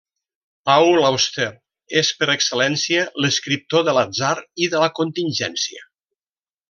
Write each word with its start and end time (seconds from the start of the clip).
Paul 0.69 1.01
Auster 1.09 1.45
és, 2.01 2.09
per 2.21 2.29
excel·lència, 2.35 3.03
l'escriptor 3.25 3.85
de 3.91 3.95
l'atzar 3.99 4.35
i 4.67 4.71
de 4.73 4.83
la 4.85 4.89
contingència. 5.03 5.85